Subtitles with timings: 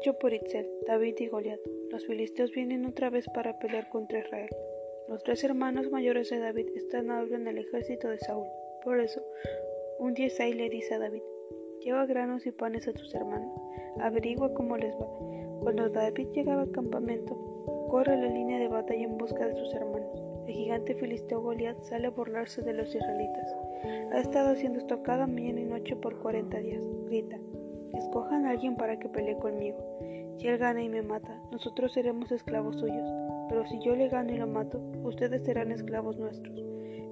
[0.00, 1.60] Hecho por Itzel, David y Goliat.
[1.90, 4.48] Los filisteos vienen otra vez para pelear contra Israel.
[5.08, 8.46] Los tres hermanos mayores de David están ahora en el ejército de Saúl.
[8.82, 9.22] Por eso,
[9.98, 11.20] un día Isaí le dice a David,
[11.84, 13.52] lleva granos y panes a tus hermanos,
[14.00, 15.06] averigua cómo les va.
[15.60, 17.36] Cuando David llegaba al campamento,
[17.90, 20.18] corre la línea de batalla en busca de sus hermanos.
[20.46, 23.54] El gigante filisteo Goliat sale a burlarse de los israelitas.
[24.12, 26.82] Ha estado haciendo esto cada mañana y noche por cuarenta días.
[27.04, 27.38] Grita,
[27.94, 29.78] escojan a alguien para que pelee conmigo.
[30.38, 33.08] Si él gana y me mata, nosotros seremos esclavos suyos.
[33.48, 36.58] Pero si yo le gano y lo mato, ustedes serán esclavos nuestros.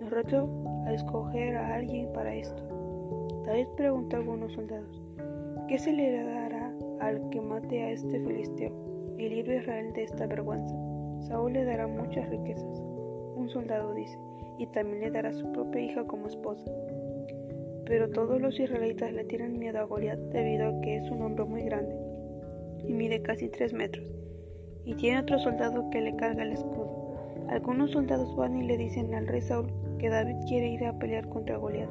[0.00, 0.48] Nos reto
[0.86, 2.62] a escoger a alguien para esto.
[3.46, 5.02] David preguntó a algunos soldados,
[5.68, 8.72] ¿qué se le dará al que mate a este filisteo
[9.16, 10.74] y libre a Israel de esta vergüenza?
[11.20, 12.82] Saúl le dará muchas riquezas.
[13.36, 14.18] Un soldado dice,
[14.58, 16.70] y también le dará su propia hija como esposa.
[17.86, 21.44] Pero todos los israelitas le tienen miedo a Goliat debido a que es un hombre
[21.44, 21.94] muy grande
[22.86, 24.06] y mide casi tres metros,
[24.84, 27.14] y tiene otro soldado que le carga el escudo.
[27.48, 31.28] Algunos soldados van y le dicen al rey Saúl que David quiere ir a pelear
[31.28, 31.90] contra Goliat,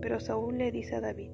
[0.00, 1.30] pero Saúl le dice a David,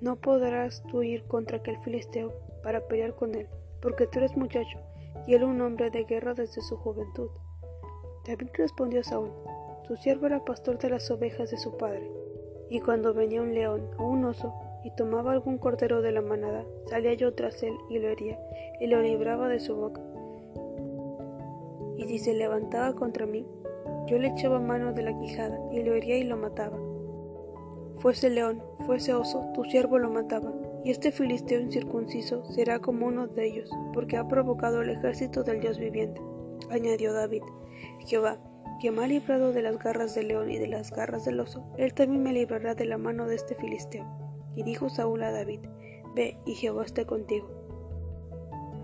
[0.00, 3.48] no podrás tú ir contra aquel filisteo para pelear con él,
[3.82, 4.78] porque tú eres muchacho
[5.26, 7.30] y él un hombre de guerra desde su juventud.
[8.26, 9.32] David respondió a Saúl,
[9.86, 12.08] su siervo era pastor de las ovejas de su padre,
[12.70, 16.64] y cuando venía un león o un oso y tomaba algún cordero de la manada,
[16.86, 18.38] salía yo tras él y lo hería,
[18.80, 20.00] y lo libraba de su boca.
[21.96, 23.46] Y si se levantaba contra mí,
[24.06, 26.78] yo le echaba mano de la quijada, y lo hería y lo mataba.
[27.96, 30.52] Fuese león, fuese oso, tu siervo lo mataba,
[30.84, 35.60] y este filisteo incircunciso será como uno de ellos, porque ha provocado el ejército del
[35.60, 36.20] Dios viviente.
[36.70, 37.42] Añadió David,
[38.06, 38.38] Jehová,
[38.80, 41.64] que me ha librado de las garras del león y de las garras del oso,
[41.76, 44.06] él también me librará de la mano de este filisteo.
[44.54, 45.60] Y dijo Saúl a David,
[46.14, 47.48] Ve, y Jehová esté contigo.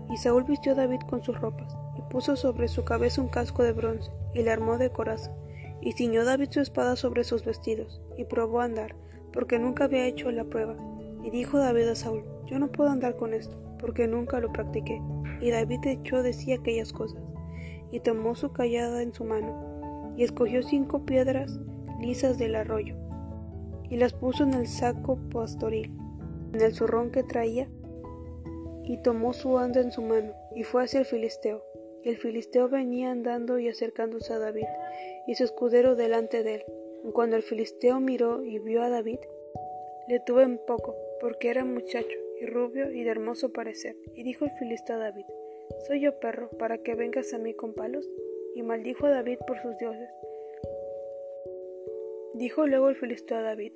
[0.09, 3.63] Y Saúl vistió a David con sus ropas, y puso sobre su cabeza un casco
[3.63, 5.33] de bronce, y le armó de coraza,
[5.81, 8.95] y ciñó David su espada sobre sus vestidos, y probó a andar,
[9.33, 10.75] porque nunca había hecho la prueba.
[11.23, 15.01] Y dijo David a Saúl, Yo no puedo andar con esto, porque nunca lo practiqué.
[15.41, 17.21] Y David echó de sí aquellas cosas
[17.91, 19.74] y tomó su callada en su mano,
[20.17, 21.59] y escogió cinco piedras
[21.99, 22.95] lisas del arroyo,
[23.89, 25.91] y las puso en el saco pastoril,
[26.53, 27.69] en el zurrón que traía,
[28.83, 31.63] y tomó su anda en su mano, y fue hacia el filisteo.
[32.03, 34.67] Y el filisteo venía andando y acercándose a David,
[35.27, 36.63] y su escudero delante de él.
[37.13, 39.19] Cuando el filisteo miró y vio a David,
[40.07, 43.95] le tuvo en poco, porque era muchacho, y rubio, y de hermoso parecer.
[44.13, 45.25] Y dijo el filisteo a David,
[45.87, 48.07] ¿Soy yo perro para que vengas a mí con palos?
[48.55, 50.09] Y maldijo a David por sus dioses.
[52.35, 53.73] Dijo luego el filisteo a David,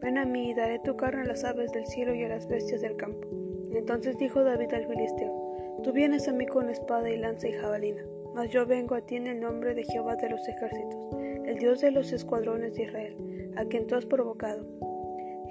[0.00, 2.48] Ven a mí y daré tu carne a las aves del cielo y a las
[2.48, 3.28] bestias del campo.
[3.74, 8.02] Entonces dijo David al filisteo, Tú vienes a mí con espada y lanza y jabalina,
[8.34, 10.98] mas yo vengo a ti en el nombre de Jehová de los ejércitos,
[11.44, 14.66] el Dios de los escuadrones de Israel, a quien tú has provocado.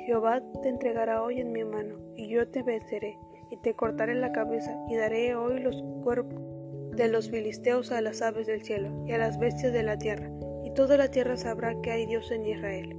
[0.05, 3.17] Jehová te entregará hoy en mi mano, y yo te venceré
[3.51, 6.52] y te cortaré la cabeza, y daré hoy los cuerpos
[6.95, 10.31] de los filisteos a las aves del cielo y a las bestias de la tierra,
[10.63, 12.95] y toda la tierra sabrá que hay Dios en Israel.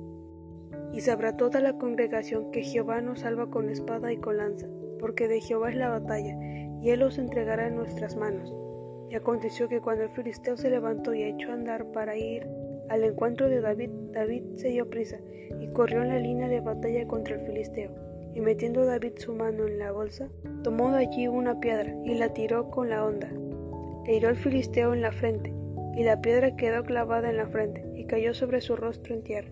[0.93, 4.69] Y sabrá toda la congregación que Jehová nos salva con espada y con lanza,
[4.99, 6.37] porque de Jehová es la batalla,
[6.83, 8.53] y él os entregará en nuestras manos.
[9.11, 12.47] Y aconteció que cuando el filisteo se levantó y echó a andar para ir
[12.89, 15.19] al encuentro de David, David se dio prisa
[15.61, 18.05] y corrió en la línea de batalla contra el filisteo
[18.35, 20.29] y metiendo David su mano en la bolsa,
[20.63, 23.31] tomó de allí una piedra y la tiró con la honda.
[24.05, 25.53] Le hirió al filisteo en la frente,
[25.97, 29.51] y la piedra quedó clavada en la frente y cayó sobre su rostro en tierra.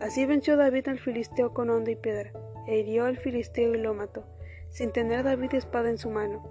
[0.00, 2.32] Así venció David al filisteo con honda y piedra,
[2.66, 4.24] e hirió al filisteo y lo mató,
[4.70, 6.42] sin tener David espada en su mano.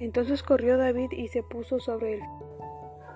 [0.00, 2.20] Entonces corrió David y se puso sobre él,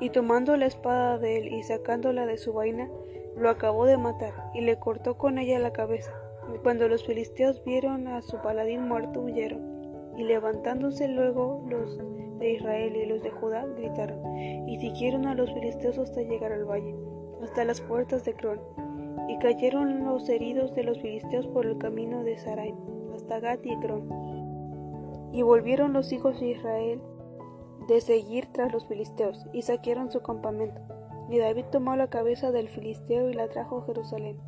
[0.01, 2.91] y tomando la espada de él y sacándola de su vaina,
[3.37, 6.13] lo acabó de matar, y le cortó con ella la cabeza,
[6.63, 11.99] cuando los filisteos vieron a su paladín muerto, huyeron, y levantándose luego los
[12.43, 16.65] de Israel y los de Judá gritaron, y siguieron a los filisteos hasta llegar al
[16.65, 16.95] valle,
[17.43, 18.61] hasta las puertas de Cron,
[19.29, 22.75] y cayeron los heridos de los filisteos por el camino de Sarai,
[23.15, 24.09] hasta Gat y Cron.
[25.33, 27.01] Y volvieron los hijos de Israel
[27.87, 30.83] de seguir tras los filisteos, y saquearon su campamento.
[31.31, 34.39] Y David tomó la cabeza del filisteo y la trajo a Jerusalén,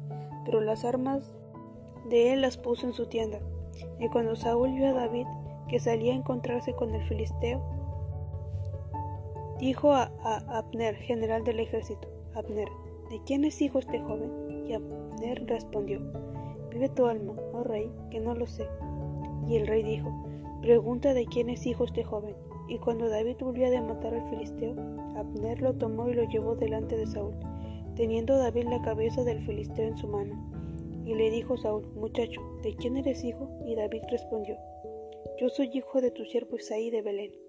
[0.44, 1.32] pero las armas
[2.11, 3.38] de él las puso en su tienda.
[4.00, 5.26] Y cuando Saúl vio a David
[5.69, 7.62] que salía a encontrarse con el filisteo,
[9.59, 10.11] dijo a,
[10.49, 12.69] Abner, general del ejército, Abner,
[13.11, 14.67] ¿de quién es hijo este joven?
[14.67, 16.01] Y Abner respondió,
[16.71, 18.67] Vive tu alma, oh rey, que no lo sé.
[19.49, 20.11] Y el rey dijo,
[20.61, 22.35] Pregunta de quién es hijo este joven.
[22.69, 24.75] Y cuando David volvió de matar al filisteo,
[25.17, 27.35] Abner lo tomó y lo llevó delante de Saúl,
[27.95, 30.35] teniendo David la cabeza del filisteo en su mano.
[31.05, 33.49] Y le dijo Saúl, Muchacho, ¿de quién eres hijo?
[33.67, 34.56] Y David respondió,
[35.39, 37.44] Yo soy hijo de tu siervo Isaí de Belén.